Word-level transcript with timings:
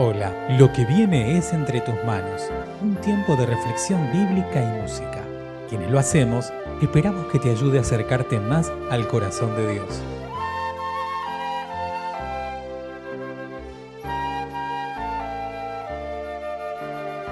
Hola, 0.00 0.46
lo 0.50 0.72
que 0.72 0.84
viene 0.84 1.36
es 1.36 1.52
entre 1.52 1.80
tus 1.80 1.96
manos, 2.04 2.52
un 2.80 2.94
tiempo 3.00 3.34
de 3.34 3.46
reflexión 3.46 4.00
bíblica 4.12 4.62
y 4.62 4.80
música. 4.80 5.24
Quienes 5.68 5.90
lo 5.90 5.98
hacemos, 5.98 6.52
esperamos 6.80 7.26
que 7.32 7.40
te 7.40 7.50
ayude 7.50 7.78
a 7.78 7.80
acercarte 7.80 8.38
más 8.38 8.70
al 8.92 9.08
corazón 9.08 9.56
de 9.56 9.72
Dios. 9.72 10.00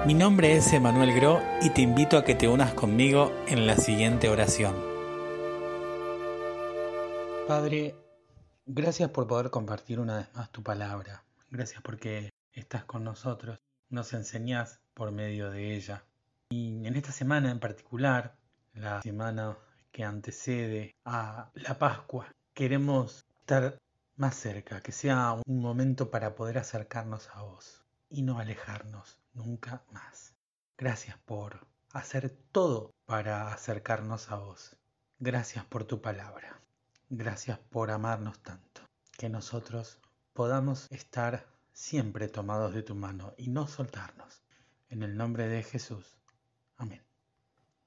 Mi 0.05 0.13
nombre 0.13 0.57
es 0.57 0.73
Emanuel 0.73 1.13
Gro 1.13 1.41
y 1.61 1.69
te 1.69 1.79
invito 1.81 2.17
a 2.17 2.25
que 2.25 2.35
te 2.35 2.49
unas 2.49 2.73
conmigo 2.73 3.31
en 3.47 3.65
la 3.65 3.77
siguiente 3.77 4.27
oración. 4.27 4.75
Padre, 7.47 7.95
gracias 8.65 9.09
por 9.11 9.25
poder 9.25 9.51
compartir 9.51 10.01
una 10.01 10.17
vez 10.17 10.27
más 10.35 10.51
tu 10.51 10.61
palabra. 10.63 11.23
Gracias 11.49 11.81
porque 11.81 12.29
estás 12.59 12.85
con 12.85 13.03
nosotros, 13.03 13.59
nos 13.89 14.13
enseñás 14.13 14.81
por 14.93 15.11
medio 15.11 15.51
de 15.51 15.75
ella. 15.75 16.03
Y 16.49 16.85
en 16.85 16.95
esta 16.95 17.11
semana 17.11 17.51
en 17.51 17.59
particular, 17.59 18.35
la 18.73 19.01
semana 19.01 19.57
que 19.91 20.03
antecede 20.03 20.95
a 21.05 21.51
la 21.53 21.77
Pascua, 21.77 22.27
queremos 22.53 23.25
estar 23.39 23.77
más 24.15 24.35
cerca, 24.35 24.81
que 24.81 24.91
sea 24.91 25.35
un 25.45 25.61
momento 25.61 26.09
para 26.09 26.35
poder 26.35 26.57
acercarnos 26.57 27.29
a 27.33 27.41
vos 27.41 27.85
y 28.09 28.23
no 28.23 28.39
alejarnos 28.39 29.19
nunca 29.33 29.83
más. 29.91 30.33
Gracias 30.77 31.17
por 31.25 31.67
hacer 31.93 32.29
todo 32.51 32.91
para 33.05 33.53
acercarnos 33.53 34.31
a 34.31 34.35
vos. 34.37 34.75
Gracias 35.19 35.65
por 35.65 35.85
tu 35.85 36.01
palabra. 36.01 36.59
Gracias 37.09 37.59
por 37.59 37.91
amarnos 37.91 38.39
tanto. 38.39 38.81
Que 39.17 39.29
nosotros 39.29 39.99
podamos 40.33 40.87
estar 40.91 41.47
siempre 41.77 42.27
tomados 42.27 42.73
de 42.73 42.81
tu 42.81 42.95
mano 42.95 43.33
y 43.37 43.49
no 43.49 43.67
soltarnos. 43.67 44.41
En 44.89 45.03
el 45.03 45.15
nombre 45.15 45.47
de 45.47 45.61
Jesús. 45.61 46.17
Amén. 46.75 47.03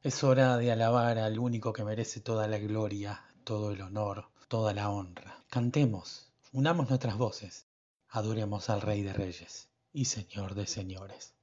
Es 0.02 0.22
hora 0.22 0.56
de 0.56 0.70
alabar 0.70 1.18
al 1.18 1.38
único 1.38 1.72
que 1.72 1.84
merece 1.84 2.20
toda 2.20 2.46
la 2.46 2.58
gloria, 2.58 3.24
todo 3.42 3.72
el 3.72 3.82
honor, 3.82 4.28
toda 4.48 4.72
la 4.74 4.90
honra. 4.90 5.42
Cantemos, 5.50 6.32
unamos 6.52 6.88
nuestras 6.88 7.16
voces, 7.18 7.66
adoremos 8.08 8.70
al 8.70 8.80
Rey 8.80 9.02
de 9.02 9.12
Reyes 9.12 9.68
y 9.92 10.04
Señor 10.04 10.54
de 10.54 10.66
Señores. 10.66 11.34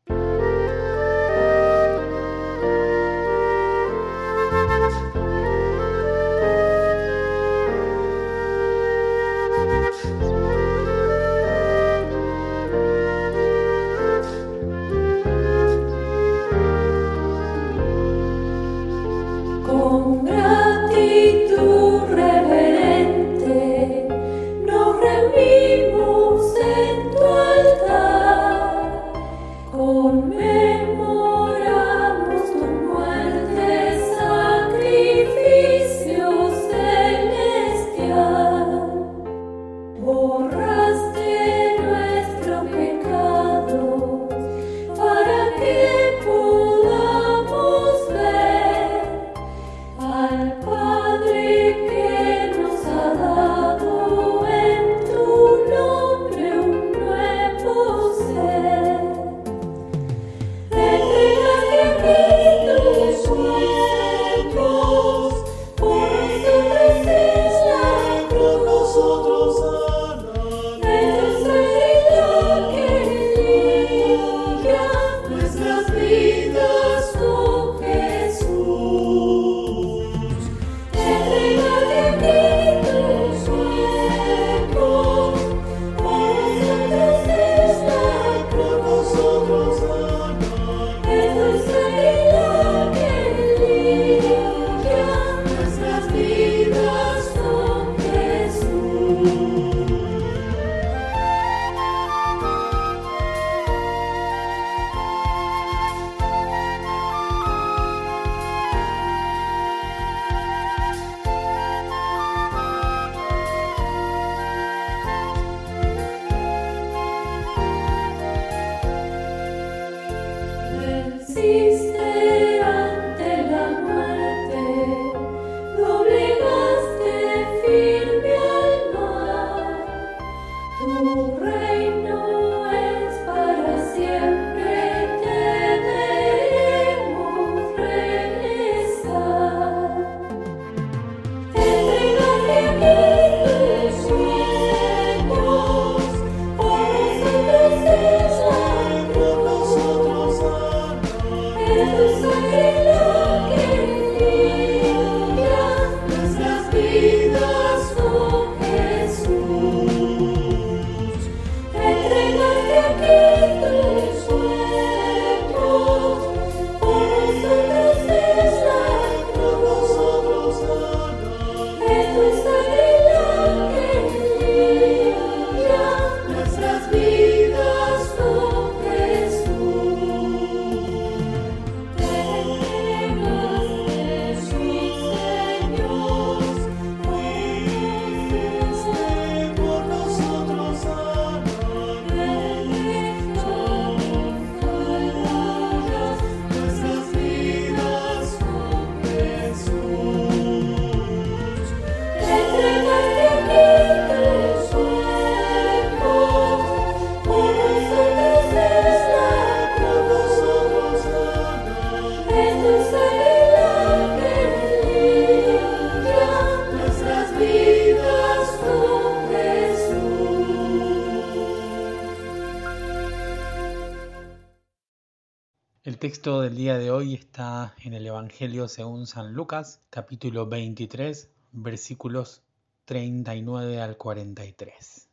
Texto 226.07 226.39
del 226.39 226.55
día 226.55 226.77
de 226.77 226.89
hoy 226.89 227.15
está 227.15 227.73
en 227.83 227.93
el 227.93 228.07
Evangelio 228.07 228.69
según 228.69 229.07
San 229.07 229.33
Lucas, 229.33 229.81
capítulo 229.89 230.45
23, 230.45 231.29
versículos 231.51 232.43
39 232.85 233.81
al 233.81 233.97
43. 233.97 235.09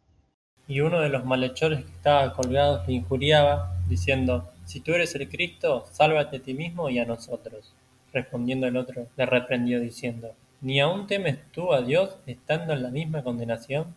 Y 0.69 0.79
uno 0.82 1.00
de 1.00 1.08
los 1.08 1.25
malhechores 1.25 1.85
que 1.85 1.91
estaba 1.91 2.32
colgado 2.32 2.85
le 2.87 2.93
injuriaba, 2.93 3.76
diciendo, 3.88 4.52
Si 4.67 4.79
tú 4.79 4.93
eres 4.93 5.12
el 5.17 5.29
Cristo, 5.29 5.85
sálvate 5.91 6.37
a 6.37 6.43
ti 6.43 6.55
mismo 6.55 6.88
y 6.88 7.00
a 7.00 7.05
nosotros. 7.05 7.75
Respondiendo 8.12 8.69
el 8.69 8.76
otro, 8.76 9.08
le 9.17 9.26
reprendió 9.26 9.81
diciendo, 9.81 10.31
¿Ni 10.61 10.79
aún 10.79 11.08
temes 11.08 11.38
tú 11.50 11.73
a 11.73 11.82
Dios 11.82 12.19
estando 12.26 12.73
en 12.73 12.85
la 12.85 12.90
misma 12.90 13.25
condenación? 13.25 13.97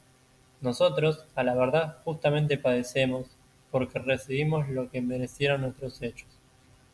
Nosotros, 0.62 1.26
a 1.36 1.44
la 1.44 1.54
verdad, 1.54 1.98
justamente 2.06 2.58
padecemos, 2.58 3.28
porque 3.70 4.00
recibimos 4.00 4.68
lo 4.70 4.90
que 4.90 5.00
merecieron 5.00 5.62
nuestros 5.62 6.02
hechos 6.02 6.37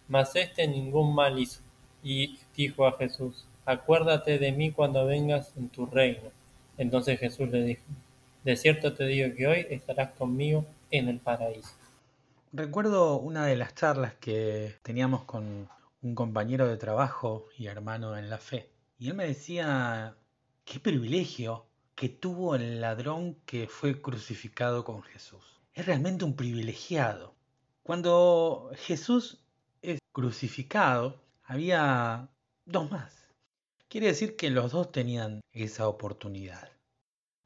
mas 0.07 0.35
éste 0.35 0.67
ningún 0.67 1.13
mal 1.15 1.39
hizo. 1.39 1.61
Y 2.03 2.39
dijo 2.55 2.85
a 2.85 2.97
Jesús, 2.97 3.45
Acuérdate 3.65 4.39
de 4.39 4.51
mí 4.51 4.71
cuando 4.71 5.05
vengas 5.05 5.55
en 5.55 5.69
tu 5.69 5.85
reino. 5.85 6.31
Entonces 6.77 7.19
Jesús 7.19 7.50
le 7.50 7.63
dijo, 7.63 7.81
De 8.44 8.55
cierto 8.57 8.94
te 8.94 9.05
digo 9.05 9.33
que 9.35 9.47
hoy 9.47 9.67
estarás 9.69 10.11
conmigo 10.11 10.65
en 10.91 11.07
el 11.07 11.19
paraíso. 11.19 11.71
Recuerdo 12.51 13.17
una 13.17 13.45
de 13.45 13.55
las 13.55 13.73
charlas 13.73 14.13
que 14.15 14.75
teníamos 14.83 15.23
con 15.23 15.69
un 16.01 16.15
compañero 16.15 16.67
de 16.67 16.77
trabajo 16.77 17.47
y 17.57 17.67
hermano 17.67 18.17
en 18.17 18.29
la 18.29 18.38
fe. 18.38 18.69
Y 18.99 19.09
él 19.09 19.15
me 19.15 19.25
decía, 19.25 20.15
qué 20.65 20.79
privilegio 20.79 21.65
que 21.95 22.09
tuvo 22.09 22.56
el 22.56 22.81
ladrón 22.81 23.38
que 23.45 23.67
fue 23.67 24.01
crucificado 24.01 24.83
con 24.83 25.01
Jesús. 25.03 25.44
Es 25.73 25.85
realmente 25.85 26.25
un 26.25 26.35
privilegiado. 26.35 27.33
Cuando 27.81 28.71
Jesús 28.75 29.39
es 29.39 29.43
crucificado, 30.13 31.21
había 31.44 32.30
dos 32.65 32.89
más. 32.89 33.27
Quiere 33.89 34.07
decir 34.07 34.36
que 34.36 34.50
los 34.50 34.71
dos 34.71 34.92
tenían 34.92 35.42
esa 35.51 35.88
oportunidad. 35.88 36.71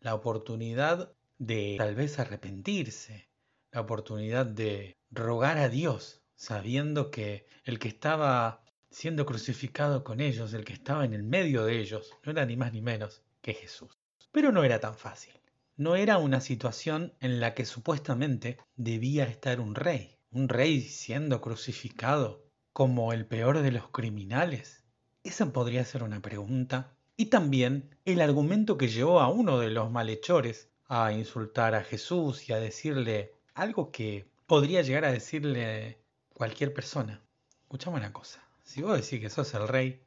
La 0.01 0.13
oportunidad 0.13 1.13
de 1.39 1.75
tal 1.77 1.95
vez 1.95 2.19
arrepentirse, 2.19 3.29
la 3.71 3.81
oportunidad 3.81 4.45
de 4.45 4.97
rogar 5.09 5.57
a 5.57 5.69
Dios, 5.69 6.21
sabiendo 6.35 7.09
que 7.09 7.47
el 7.63 7.79
que 7.79 7.87
estaba 7.87 8.63
siendo 8.91 9.25
crucificado 9.25 10.03
con 10.03 10.21
ellos, 10.21 10.53
el 10.53 10.65
que 10.65 10.73
estaba 10.73 11.05
en 11.05 11.13
el 11.13 11.23
medio 11.23 11.65
de 11.65 11.79
ellos, 11.79 12.11
no 12.23 12.31
era 12.31 12.45
ni 12.45 12.57
más 12.57 12.73
ni 12.73 12.81
menos 12.81 13.23
que 13.41 13.53
Jesús. 13.53 13.97
Pero 14.31 14.51
no 14.51 14.63
era 14.63 14.79
tan 14.79 14.95
fácil. 14.95 15.33
No 15.77 15.95
era 15.95 16.17
una 16.17 16.41
situación 16.41 17.13
en 17.19 17.39
la 17.39 17.53
que 17.53 17.65
supuestamente 17.65 18.57
debía 18.75 19.23
estar 19.23 19.59
un 19.59 19.75
rey 19.75 20.17
un 20.31 20.49
rey 20.49 20.81
siendo 20.81 21.41
crucificado 21.41 22.46
como 22.77 23.11
el 23.11 23.25
peor 23.25 23.63
de 23.63 23.71
los 23.71 23.87
criminales? 23.89 24.83
Esa 25.23 25.51
podría 25.51 25.83
ser 25.83 26.03
una 26.03 26.21
pregunta. 26.21 26.93
Y 27.15 27.25
también 27.25 27.97
el 28.05 28.21
argumento 28.21 28.77
que 28.77 28.87
llevó 28.87 29.19
a 29.19 29.29
uno 29.29 29.57
de 29.57 29.71
los 29.71 29.89
malhechores 29.89 30.69
a 30.87 31.11
insultar 31.11 31.73
a 31.73 31.83
Jesús 31.83 32.47
y 32.47 32.53
a 32.53 32.59
decirle 32.59 33.33
algo 33.55 33.89
que 33.89 34.29
podría 34.45 34.83
llegar 34.83 35.05
a 35.05 35.11
decirle 35.11 35.97
cualquier 36.35 36.71
persona. 36.71 37.19
Escuchame 37.61 37.97
una 37.97 38.13
cosa, 38.13 38.47
si 38.63 38.83
vos 38.83 39.01
decís 39.01 39.21
que 39.21 39.31
sos 39.31 39.51
el 39.55 39.67
rey, 39.67 40.03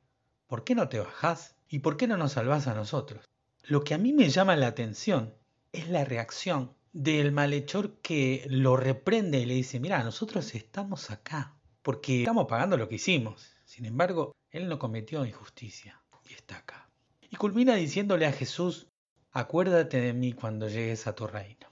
¿por 0.46 0.62
qué 0.62 0.76
no 0.76 0.88
te 0.88 1.00
bajás? 1.00 1.56
¿Y 1.68 1.80
por 1.80 1.96
qué 1.96 2.06
no 2.06 2.16
nos 2.16 2.34
salvás 2.34 2.68
a 2.68 2.74
nosotros? 2.74 3.28
Lo 3.64 3.82
que 3.82 3.94
a 3.94 3.98
mí 3.98 4.12
me 4.12 4.30
llama 4.30 4.54
la 4.54 4.68
atención 4.68 5.34
es 5.72 5.88
la 5.88 6.04
reacción 6.04 6.72
del 6.92 7.32
malhechor 7.32 7.94
que 7.94 8.46
lo 8.48 8.76
reprende 8.76 9.40
y 9.40 9.46
le 9.46 9.54
dice, 9.54 9.80
mira, 9.80 10.04
nosotros 10.04 10.54
estamos 10.54 11.10
acá 11.10 11.56
porque 11.82 12.20
estamos 12.20 12.46
pagando 12.46 12.76
lo 12.76 12.88
que 12.88 12.96
hicimos. 12.96 13.54
Sin 13.64 13.84
embargo, 13.84 14.32
él 14.50 14.68
no 14.68 14.78
cometió 14.78 15.24
injusticia 15.24 16.02
y 16.28 16.34
está 16.34 16.58
acá. 16.58 16.88
Y 17.30 17.36
culmina 17.36 17.74
diciéndole 17.74 18.26
a 18.26 18.32
Jesús, 18.32 18.88
acuérdate 19.32 20.00
de 20.00 20.12
mí 20.12 20.32
cuando 20.32 20.68
llegues 20.68 21.06
a 21.06 21.14
tu 21.14 21.26
reino. 21.26 21.68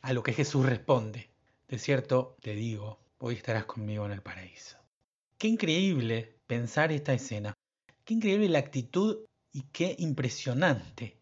A 0.00 0.12
lo 0.12 0.22
que 0.22 0.32
Jesús 0.32 0.66
responde, 0.66 1.30
de 1.68 1.78
cierto 1.78 2.36
te 2.40 2.54
digo, 2.54 2.98
hoy 3.18 3.34
estarás 3.34 3.64
conmigo 3.64 4.06
en 4.06 4.12
el 4.12 4.22
paraíso. 4.22 4.78
Qué 5.38 5.48
increíble 5.48 6.38
pensar 6.46 6.92
esta 6.92 7.12
escena, 7.12 7.54
qué 8.04 8.14
increíble 8.14 8.48
la 8.48 8.58
actitud 8.58 9.24
y 9.52 9.62
qué 9.72 9.96
impresionante 9.98 11.15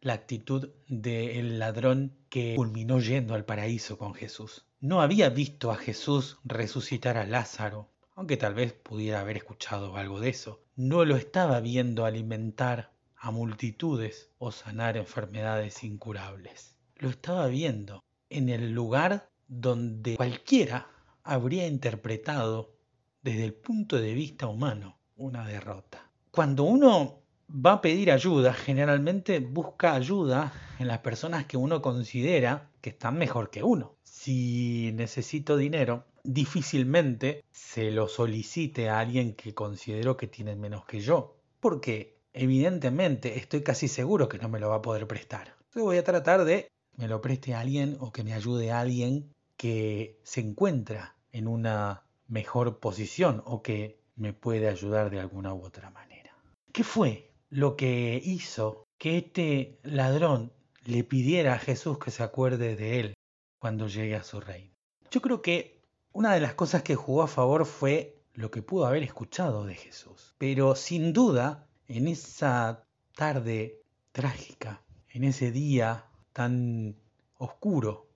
la 0.00 0.14
actitud 0.14 0.70
del 0.88 1.58
ladrón 1.58 2.16
que 2.28 2.54
culminó 2.56 3.00
yendo 3.00 3.34
al 3.34 3.44
paraíso 3.44 3.98
con 3.98 4.14
Jesús. 4.14 4.64
No 4.80 5.02
había 5.02 5.28
visto 5.28 5.70
a 5.70 5.76
Jesús 5.76 6.38
resucitar 6.44 7.18
a 7.18 7.26
Lázaro, 7.26 7.90
aunque 8.14 8.36
tal 8.36 8.54
vez 8.54 8.72
pudiera 8.72 9.20
haber 9.20 9.36
escuchado 9.36 9.96
algo 9.96 10.20
de 10.20 10.30
eso. 10.30 10.62
No 10.76 11.04
lo 11.04 11.16
estaba 11.16 11.60
viendo 11.60 12.06
alimentar 12.06 12.92
a 13.16 13.30
multitudes 13.30 14.30
o 14.38 14.50
sanar 14.52 14.96
enfermedades 14.96 15.84
incurables. 15.84 16.76
Lo 16.96 17.10
estaba 17.10 17.46
viendo 17.48 18.02
en 18.30 18.48
el 18.48 18.72
lugar 18.72 19.28
donde 19.48 20.16
cualquiera 20.16 20.88
habría 21.22 21.66
interpretado 21.66 22.74
desde 23.22 23.44
el 23.44 23.52
punto 23.52 24.00
de 24.00 24.14
vista 24.14 24.46
humano 24.46 24.98
una 25.16 25.46
derrota. 25.46 26.10
Cuando 26.30 26.62
uno 26.62 27.19
va 27.52 27.72
a 27.74 27.80
pedir 27.80 28.12
ayuda, 28.12 28.54
generalmente 28.54 29.40
busca 29.40 29.94
ayuda 29.94 30.52
en 30.78 30.86
las 30.86 30.98
personas 30.98 31.46
que 31.46 31.56
uno 31.56 31.82
considera 31.82 32.70
que 32.80 32.90
están 32.90 33.18
mejor 33.18 33.50
que 33.50 33.62
uno. 33.62 33.96
Si 34.02 34.92
necesito 34.94 35.56
dinero, 35.56 36.04
difícilmente 36.22 37.44
se 37.50 37.90
lo 37.90 38.08
solicite 38.08 38.88
a 38.88 39.00
alguien 39.00 39.34
que 39.34 39.54
considero 39.54 40.16
que 40.16 40.26
tiene 40.26 40.54
menos 40.56 40.84
que 40.84 41.00
yo, 41.00 41.36
porque 41.60 42.18
evidentemente 42.32 43.38
estoy 43.38 43.62
casi 43.62 43.88
seguro 43.88 44.28
que 44.28 44.38
no 44.38 44.48
me 44.48 44.60
lo 44.60 44.68
va 44.68 44.76
a 44.76 44.82
poder 44.82 45.06
prestar. 45.06 45.56
Entonces 45.58 45.82
voy 45.82 45.98
a 45.98 46.04
tratar 46.04 46.44
de 46.44 46.70
me 46.96 47.08
lo 47.08 47.20
preste 47.20 47.54
a 47.54 47.60
alguien 47.60 47.96
o 48.00 48.12
que 48.12 48.24
me 48.24 48.34
ayude 48.34 48.70
a 48.70 48.80
alguien 48.80 49.32
que 49.56 50.18
se 50.22 50.40
encuentra 50.40 51.16
en 51.32 51.48
una 51.48 52.04
mejor 52.28 52.78
posición 52.78 53.42
o 53.44 53.62
que 53.62 53.98
me 54.16 54.32
puede 54.32 54.68
ayudar 54.68 55.10
de 55.10 55.20
alguna 55.20 55.54
u 55.54 55.64
otra 55.64 55.90
manera. 55.90 56.34
¿Qué 56.72 56.84
fue 56.84 57.29
lo 57.50 57.76
que 57.76 58.20
hizo 58.24 58.86
que 58.96 59.18
este 59.18 59.78
ladrón 59.82 60.52
le 60.84 61.04
pidiera 61.04 61.54
a 61.54 61.58
Jesús 61.58 61.98
que 61.98 62.10
se 62.10 62.22
acuerde 62.22 62.76
de 62.76 63.00
él 63.00 63.14
cuando 63.58 63.88
llegue 63.88 64.14
a 64.14 64.22
su 64.22 64.40
reino. 64.40 64.74
Yo 65.10 65.20
creo 65.20 65.42
que 65.42 65.82
una 66.12 66.32
de 66.32 66.40
las 66.40 66.54
cosas 66.54 66.82
que 66.82 66.94
jugó 66.94 67.22
a 67.22 67.28
favor 67.28 67.66
fue 67.66 68.22
lo 68.34 68.50
que 68.50 68.62
pudo 68.62 68.86
haber 68.86 69.02
escuchado 69.02 69.64
de 69.64 69.74
Jesús. 69.74 70.34
Pero 70.38 70.76
sin 70.76 71.12
duda, 71.12 71.66
en 71.88 72.08
esa 72.08 72.84
tarde 73.16 73.82
trágica, 74.12 74.82
en 75.08 75.24
ese 75.24 75.50
día 75.50 76.06
tan 76.32 76.96
oscuro, 77.36 78.08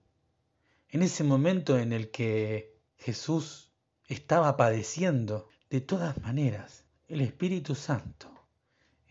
en 0.89 1.03
ese 1.03 1.25
momento 1.25 1.79
en 1.79 1.93
el 1.93 2.11
que 2.11 2.79
Jesús 2.97 3.73
estaba 4.07 4.57
padeciendo, 4.57 5.49
de 5.71 5.81
todas 5.81 6.19
maneras, 6.19 6.85
el 7.09 7.21
Espíritu 7.21 7.75
Santo 7.75 8.34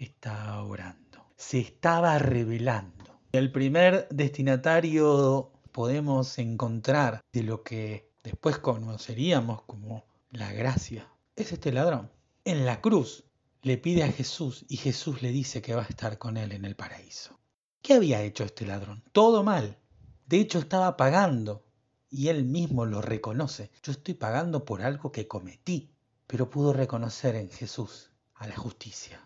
estaba 0.03 0.61
orando, 0.63 1.25
se 1.35 1.59
estaba 1.59 2.19
revelando. 2.19 3.21
El 3.31 3.51
primer 3.51 4.07
destinatario 4.09 5.51
podemos 5.71 6.37
encontrar 6.37 7.21
de 7.31 7.43
lo 7.43 7.63
que 7.63 8.11
después 8.23 8.57
conoceríamos 8.59 9.63
como 9.63 10.05
la 10.31 10.51
gracia 10.51 11.09
es 11.35 11.51
este 11.51 11.71
ladrón. 11.71 12.11
En 12.43 12.65
la 12.65 12.81
cruz 12.81 13.23
le 13.61 13.77
pide 13.77 14.03
a 14.03 14.11
Jesús 14.11 14.65
y 14.67 14.77
Jesús 14.77 15.21
le 15.21 15.31
dice 15.31 15.61
que 15.61 15.73
va 15.73 15.83
a 15.83 15.87
estar 15.87 16.17
con 16.17 16.37
él 16.37 16.51
en 16.51 16.65
el 16.65 16.75
paraíso. 16.75 17.39
¿Qué 17.81 17.93
había 17.93 18.21
hecho 18.21 18.43
este 18.43 18.65
ladrón? 18.65 19.03
Todo 19.13 19.43
mal. 19.43 19.77
De 20.25 20.39
hecho 20.39 20.59
estaba 20.59 20.97
pagando 20.97 21.65
y 22.09 22.27
él 22.27 22.43
mismo 22.43 22.85
lo 22.85 23.01
reconoce. 23.01 23.71
Yo 23.81 23.93
estoy 23.93 24.13
pagando 24.13 24.65
por 24.65 24.81
algo 24.81 25.11
que 25.11 25.27
cometí, 25.27 25.91
pero 26.27 26.49
pudo 26.49 26.73
reconocer 26.73 27.35
en 27.35 27.49
Jesús 27.49 28.11
a 28.35 28.47
la 28.47 28.55
justicia 28.55 29.19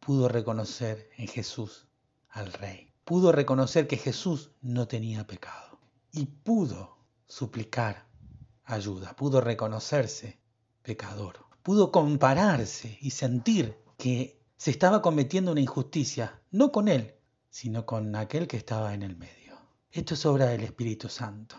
pudo 0.00 0.28
reconocer 0.28 1.10
en 1.18 1.28
Jesús 1.28 1.86
al 2.30 2.52
Rey. 2.52 2.92
Pudo 3.04 3.32
reconocer 3.32 3.86
que 3.86 3.98
Jesús 3.98 4.50
no 4.62 4.88
tenía 4.88 5.26
pecado. 5.26 5.78
Y 6.10 6.26
pudo 6.26 6.96
suplicar 7.26 8.06
ayuda, 8.64 9.14
pudo 9.14 9.40
reconocerse 9.40 10.40
pecador. 10.82 11.38
Pudo 11.62 11.92
compararse 11.92 12.98
y 13.00 13.10
sentir 13.10 13.76
que 13.98 14.40
se 14.56 14.70
estaba 14.70 15.02
cometiendo 15.02 15.52
una 15.52 15.60
injusticia, 15.60 16.40
no 16.50 16.72
con 16.72 16.88
él, 16.88 17.14
sino 17.50 17.84
con 17.84 18.16
aquel 18.16 18.48
que 18.48 18.56
estaba 18.56 18.94
en 18.94 19.02
el 19.02 19.16
medio. 19.16 19.58
Esto 19.90 20.14
es 20.14 20.24
obra 20.24 20.46
del 20.46 20.62
Espíritu 20.62 21.08
Santo. 21.08 21.56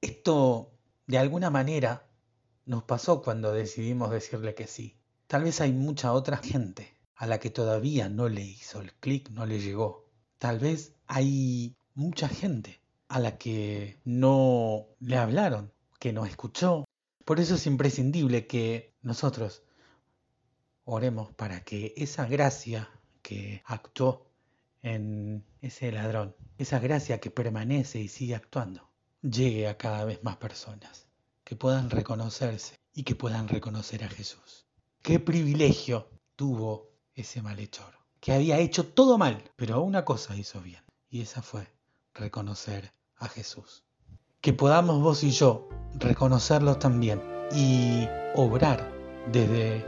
Esto, 0.00 0.72
de 1.06 1.18
alguna 1.18 1.50
manera, 1.50 2.08
nos 2.64 2.84
pasó 2.84 3.22
cuando 3.22 3.52
decidimos 3.52 4.10
decirle 4.10 4.54
que 4.54 4.66
sí. 4.66 4.96
Tal 5.26 5.42
vez 5.44 5.60
hay 5.60 5.72
mucha 5.72 6.12
otra 6.12 6.36
gente 6.36 7.01
a 7.22 7.26
la 7.28 7.38
que 7.38 7.50
todavía 7.50 8.08
no 8.08 8.28
le 8.28 8.42
hizo 8.42 8.80
el 8.80 8.92
clic, 8.94 9.30
no 9.30 9.46
le 9.46 9.60
llegó. 9.60 10.08
Tal 10.38 10.58
vez 10.58 10.96
hay 11.06 11.76
mucha 11.94 12.28
gente 12.28 12.80
a 13.06 13.20
la 13.20 13.38
que 13.38 14.00
no 14.04 14.88
le 14.98 15.16
hablaron, 15.16 15.72
que 16.00 16.12
no 16.12 16.26
escuchó, 16.26 16.84
Por 17.24 17.38
eso 17.38 17.54
es 17.54 17.68
imprescindible 17.68 18.48
que 18.48 18.96
nosotros 19.02 19.62
oremos 20.82 21.32
para 21.34 21.62
que 21.62 21.94
esa 21.96 22.26
gracia 22.26 22.90
que 23.22 23.62
actuó 23.66 24.26
en 24.82 25.44
ese 25.60 25.92
ladrón, 25.92 26.34
esa 26.58 26.80
gracia 26.80 27.20
que 27.20 27.30
permanece 27.30 28.00
y 28.00 28.08
sigue 28.08 28.34
actuando, 28.34 28.90
llegue 29.20 29.68
a 29.68 29.78
cada 29.78 30.04
vez 30.04 30.24
más 30.24 30.38
personas, 30.38 31.06
que 31.44 31.54
puedan 31.54 31.88
reconocerse 31.88 32.80
y 32.92 33.04
que 33.04 33.14
puedan 33.14 33.46
reconocer 33.46 34.02
a 34.02 34.08
Jesús. 34.08 34.66
Qué 35.02 35.20
privilegio 35.20 36.10
tuvo 36.34 36.91
ese 37.14 37.42
malhechor, 37.42 37.94
que 38.20 38.32
había 38.32 38.58
hecho 38.58 38.86
todo 38.86 39.18
mal, 39.18 39.50
pero 39.56 39.82
una 39.82 40.04
cosa 40.04 40.36
hizo 40.36 40.60
bien, 40.60 40.82
y 41.10 41.22
esa 41.22 41.42
fue 41.42 41.66
reconocer 42.14 42.92
a 43.16 43.28
Jesús. 43.28 43.84
Que 44.40 44.52
podamos 44.52 45.00
vos 45.00 45.22
y 45.22 45.30
yo 45.30 45.68
reconocerlo 45.94 46.76
también 46.76 47.22
y 47.54 48.08
obrar 48.34 48.90
desde 49.30 49.84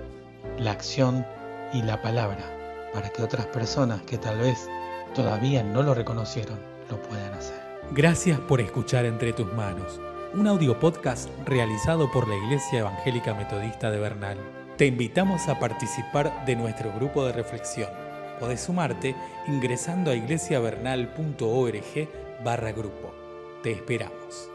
la 0.58 0.72
acción 0.72 1.26
y 1.72 1.82
la 1.82 2.00
palabra 2.02 2.90
para 2.92 3.10
que 3.10 3.22
otras 3.22 3.46
personas 3.46 4.02
que 4.02 4.18
tal 4.18 4.38
vez 4.38 4.68
todavía 5.14 5.62
no 5.62 5.82
lo 5.82 5.94
reconocieron 5.94 6.58
lo 6.90 7.02
puedan 7.02 7.32
hacer. 7.34 7.60
Gracias 7.92 8.38
por 8.40 8.60
escuchar 8.60 9.04
Entre 9.04 9.32
tus 9.32 9.52
manos, 9.52 10.00
un 10.32 10.46
audio 10.46 10.78
podcast 10.78 11.28
realizado 11.44 12.10
por 12.10 12.28
la 12.28 12.36
Iglesia 12.36 12.80
Evangélica 12.80 13.34
Metodista 13.34 13.90
de 13.90 13.98
Bernal. 13.98 14.63
Te 14.76 14.86
invitamos 14.86 15.48
a 15.48 15.60
participar 15.60 16.44
de 16.46 16.56
nuestro 16.56 16.92
grupo 16.92 17.24
de 17.24 17.32
reflexión. 17.32 17.90
Podés 18.40 18.62
sumarte 18.62 19.14
ingresando 19.46 20.10
a 20.10 20.16
iglesiavernal.org 20.16 22.08
barra 22.42 22.72
grupo. 22.72 23.14
Te 23.62 23.70
esperamos. 23.70 24.53